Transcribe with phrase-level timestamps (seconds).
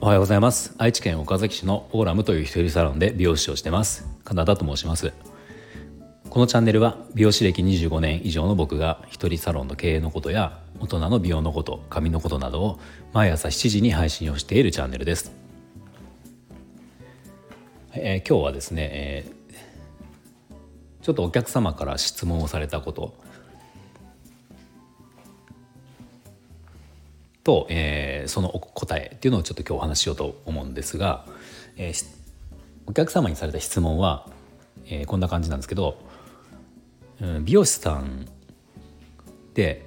[0.00, 0.74] おはようございます。
[0.78, 4.08] 愛知県岡崎市のオーラムという一人サロンで美容師をしてます。
[4.24, 5.12] カナダと申します。
[6.30, 12.80] このチャンネルは美容師歴25年以上の僕が一人サロンの経営のことや大人の美容のこと髪のことなどを
[13.12, 15.32] 毎朝7時に配信をしているチャンネルです、
[17.94, 23.14] えー、今日はですね、えー、ちょっとお客様から質問をされたこと
[27.46, 31.24] と、えー、その答えっていうのをちょっと今日お話ししようと思うんですが、
[31.76, 32.06] えー、
[32.86, 34.28] お客様にされた質問は、
[34.86, 35.96] えー、こんな感じなんですけど、
[37.20, 38.26] うん、美容師さん
[39.54, 39.86] で、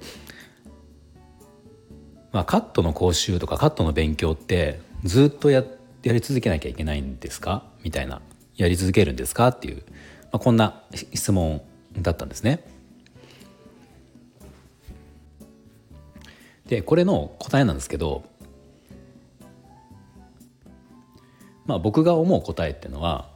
[2.32, 5.62] まあ、カットの講習とかカットの勉強ってずっとや
[6.02, 7.64] やり続けなきゃいけないんですか？
[7.82, 8.22] みたいな。
[8.56, 9.48] やり続けるんですか？
[9.48, 9.82] っていう、
[10.32, 11.60] まあ、こんな質問
[11.98, 12.64] だったんですね。
[16.70, 18.22] でこれの答えなんですけど
[21.66, 23.28] まあ僕が思う答えっていうのは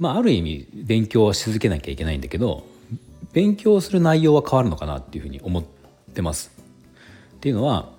[0.00, 2.66] まあある意味勉強はし続けなきゃいけないんだけど
[3.32, 5.64] 勉強する内容は変わるのかなっていうふうに思っ
[6.12, 6.50] てます。
[7.36, 7.92] っていうのは、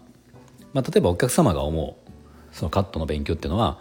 [0.73, 2.09] まあ、例えばお客様が思う
[2.51, 3.79] そのカットの勉強っていうのは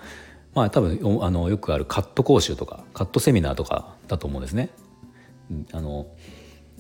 [0.55, 4.71] まあ多分あのよくあるカット講習とかカットセミナーとかだと思うんですね。
[5.73, 6.07] あの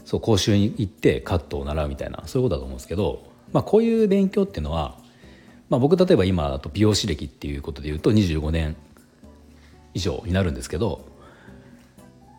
[0.06, 4.96] そう講習に行ってカットを習うみたいなそういうことだと思うんですけど、まあ、こういう勉強っていうのは、
[5.68, 8.76] まあ、僕例えば今だと美容師歴っていうことでいうと25年
[9.94, 11.04] 以上になるんですけど、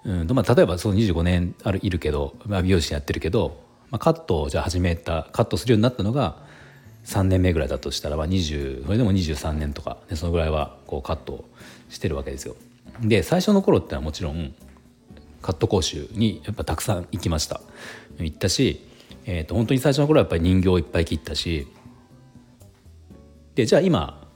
[0.05, 6.37] うんまあ、例えばその25年あるいるけど、まあ、美容師やってるけど、まあ、カットをじゃあ始めたカットするようになったのが
[7.03, 11.43] 3年目ぐらいだとしたら、まあ、20それでも23年とか、ね、そのぐらいはこうカット
[11.89, 12.55] してるわけですよ。
[13.01, 14.55] で最初の頃ってのはもちろん
[15.41, 17.61] カット講習にやっぱたくさん行きました
[18.19, 18.85] 行ったし、
[19.25, 21.67] えー、と本当に最初の頃はやっぱり人形をいっぱい切ったし
[23.55, 24.27] でじゃあ今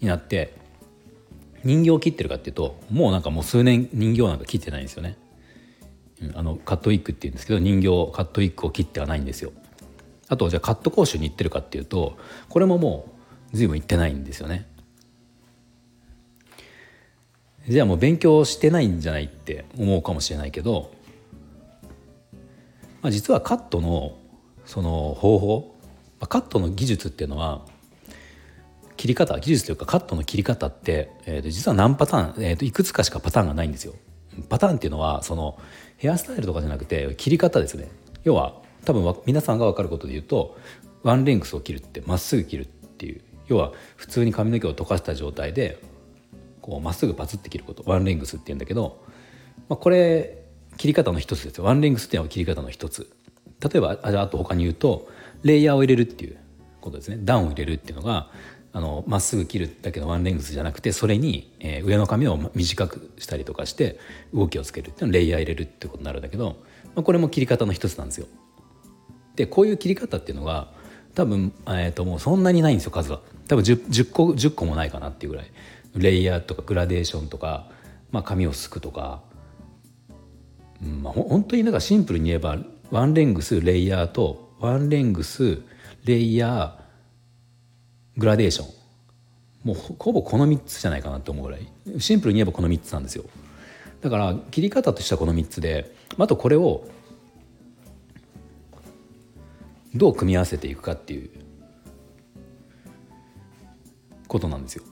[0.00, 0.56] になって
[1.64, 5.18] 人形を切ってるかっていうともうなんかもう数年人形なんか切ってないんですよね。
[6.34, 9.52] あのカットウィッグっていうんですけど人形カットウィッグを切ってはないんですよ。
[10.28, 12.18] あとじゃあカット講習に行ってるかっていうと
[12.48, 13.14] これもも
[13.52, 14.66] う随分行ってないんですよね。
[17.68, 20.90] じゃあもう勉強してないんじゃないって思うかもしれないけど、
[23.02, 24.16] まあ、実はカットの
[24.64, 25.74] その方法
[26.28, 27.62] カットの技術っていうのは
[28.96, 33.94] 切り方技術というかカットの切り方って、えー、と実は何パターン、えー、といくつかしかパターンがないんですよ。
[34.48, 35.58] パターンっていうのはその
[35.98, 37.88] ヘアスタイルとかじゃなくて切り方ですね。
[38.24, 40.56] 要は多分皆さんが分かることで言うと
[41.02, 45.78] ワンレングスを切るってまっすぐ切るっていう要は普通に髪の毛を溶かした状態で
[46.68, 47.82] こうまっすぐパツって切ること。
[47.86, 49.02] ワンレングスって言うんだけど、
[49.68, 50.42] まあ、これ
[50.76, 51.64] 切り方の一つですよ。
[51.64, 53.10] ワンレングスっていうのは切り方の一つ。
[53.60, 55.08] 例えばああと他に言うと
[55.42, 56.36] レイヤーを入れるっていう
[56.80, 57.18] ことですね。
[57.22, 58.30] ダウンを入れるっていうのが
[58.72, 63.98] あのまっすぐ切るだけのワンレングスじゃなくてそれに、えー、上の髪を短くしたりとかして
[64.34, 66.58] 動きをつけるっていうのレイヤー入れるってことになるんだけど、
[66.94, 68.26] まあ、これも切り方の一つなんですよ。
[69.36, 70.70] でこういう切り方っていうのが
[71.14, 73.20] 多分、えー、ともうそんなにないんですよ数は。
[73.48, 75.50] 多分 10, 10, 個10個もないかなっていうぐらい。
[75.98, 77.68] レイヤーとかグラデーションとか、
[78.10, 79.22] まあ、髪をすくとか、
[80.82, 82.58] うんまあ、本当になんかシンプルに言えば
[82.90, 85.60] ワンレングスレイヤーとワンレングス
[86.04, 88.78] レイヤーグラデーション。
[89.64, 91.68] もうほぼこの3つじゃないかなと思うぐらい。
[91.98, 93.24] シンプルに言えばこの3つなんですよ。
[94.00, 96.86] だから切り方としてはこの3つであとこれを
[99.94, 101.30] どう組み合わせていくかっていう
[104.28, 104.84] ことなんですよ。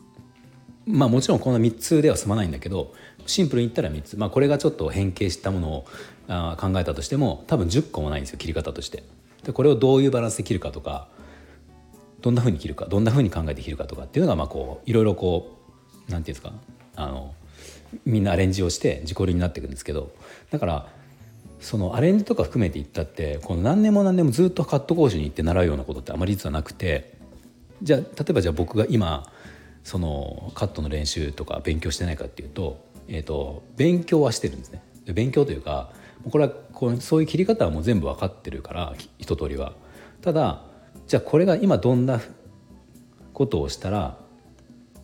[0.86, 2.94] まあもちろんこの3つでは済まないんだけど
[3.26, 5.86] シンプルに言ったら3つ、まあ、これがちょっと変形したものを
[6.28, 9.02] あ考えたとしても多分10個もないんですよ切り方として。
[9.44, 11.08] でこれをどういうバランスで切るかとか
[12.20, 15.56] どんなふうに切るかどんなふうに考えて切るかとかっていうのがまあこういろいろこ
[16.08, 16.52] うなんていうんですか
[16.96, 17.34] あの
[18.04, 20.10] みんなアレンジをして自己流になっていくんですけど。
[20.50, 20.88] だから
[21.58, 27.16] そのアレンジとか含めていったってこの何年も何年もずっとカット講習に行って習うようなことってあまり実はなくて。
[27.82, 29.30] じゃあ例えばじゃあ僕が今
[29.86, 34.82] そのカットの練習とか勉強してないかっていうと,、えーと、勉強はしてるんですね。
[35.14, 35.92] 勉強というか
[36.28, 39.74] これはこうそういう切り方はもう全部分かってるから一通りは。
[40.22, 40.64] ただ
[41.06, 42.20] じゃあこれが今どんな
[43.32, 44.18] ことをしたら、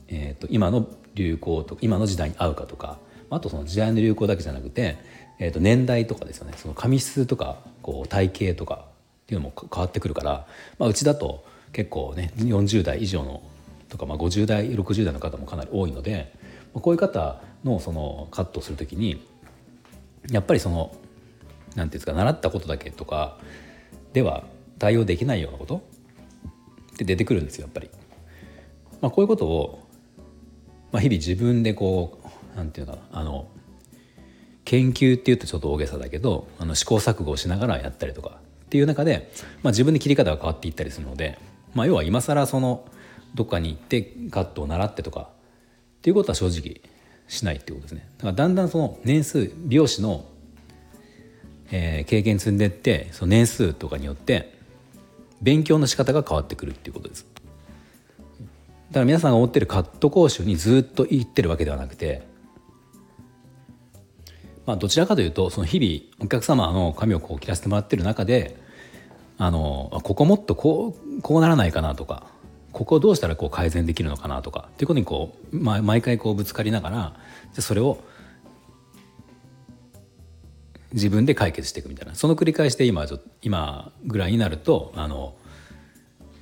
[0.09, 2.99] えーと、今の流行とか今の時代に合うかとか
[3.31, 4.97] あとその時代の流行だけじゃなくて、
[5.39, 10.47] えー、と年代とかですよねその髪質とかこう体型とかっていうのも変わってくるから、
[10.81, 13.45] まあ、うちだと結構ね40代以上の
[13.93, 16.33] とか、まあ、50代60代の方もかなり多いので
[16.73, 19.23] こういう方のそのカットする時に
[20.31, 20.97] やっぱりその
[21.75, 23.39] 何ていうんですか習ったことだけとか
[24.15, 24.45] では
[24.79, 25.83] 対応できないようなこと
[26.95, 27.91] って出てくるんですよやっぱり。
[29.01, 29.89] まあ、こういうことを、
[30.93, 32.21] まあ、日々自分でこ
[32.55, 33.49] うなんていうのかあの
[34.65, 41.39] 研究っていうとちょっと大げさだけどあの試行錯誤をしながらやったりとかっていう中で、まあ、自分で切り方が変わっていったりするので、
[41.75, 42.87] まあ、要は今更その
[43.35, 45.27] どっかに行ってカットを習ってとかっ
[46.03, 46.81] ていうことは正直
[47.29, 48.09] しないっていうことですね。
[48.19, 50.25] だからだんだんその年数美容師の、
[51.71, 54.53] えー、経験積んでってその年数とかによって
[55.41, 57.27] 勉強の仕方が変わってくるっていうことです。
[58.93, 62.23] だから皆さんが思ってるカット講習にずっと行ってるわけではなくて
[64.67, 68.61] まあどちらかというとその日々お客様の髪をこう切らせてもらってる中で
[69.39, 72.27] あのここもっとこうこうならないかなとか
[72.73, 77.13] ここをどうしたらこう改善できるのかなとかっていうことにこう、まあ、毎回こうぶつかりながら
[77.53, 77.99] じゃそれを
[80.93, 82.15] 自分で解決していくみたいな。
[82.15, 83.07] その繰り返しで今
[83.43, 85.35] 今ぐらいになるとあの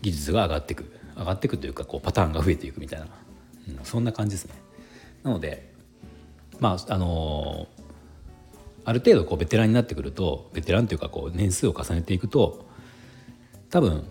[0.02, 1.00] 技術が上がっていく。
[1.20, 3.06] 上がっていくというかこうパターンが増えていくみたいな、
[3.68, 4.54] うん、そんな感じですね。
[5.22, 5.72] なので
[6.58, 7.68] まああの
[8.84, 12.64] ある程度こうベテランになってくるとベテランというかこう年数を重ねていくと
[13.68, 14.04] 多分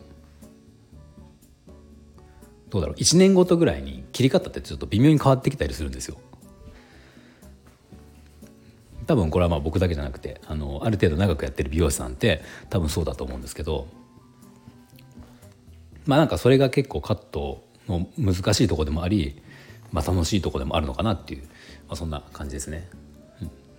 [2.70, 6.18] どうだろう1年ごとぐらいに切り方ってちょっと微妙に変わってきたりするんですよ。
[9.08, 13.88] 多分これはまあ僕だけじゃなくてあのある程度長くやってる美容師さんって多分そうだと思うんですけど
[16.06, 19.42] まあなんかそれが結構カットの難しいとこでもあり、
[19.92, 22.88] まあ、楽しいとこでもあるのかなっていう、まあ、そんな感じですね。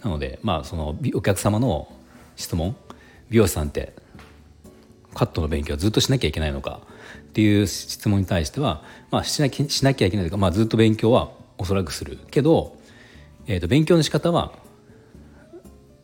[0.02, 1.87] なのでまあそのお客様の
[2.34, 2.75] 質問
[3.28, 3.92] 美容師さんって
[5.14, 6.81] カットの勉強はずっとしなきゃいけないのか
[7.31, 8.82] っていう質問に対しては、
[9.12, 12.77] まあ、しなきしなきゃいけないというか、まあ、ずっと勉強はおそらくするけど、
[13.47, 14.53] えー、と勉強の仕方は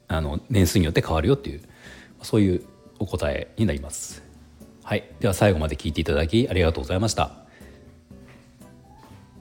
[0.07, 1.63] あの年数によって変わるよっていう
[2.23, 2.63] そういう
[3.01, 4.23] お答えになります。
[4.85, 7.33] はい、では最後まで聞いていただきありがとうございました。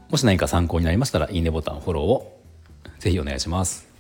[0.10, 2.42] もし何か参考になりましたらいいねボタンフォローを
[2.98, 3.95] ぜひお願いします。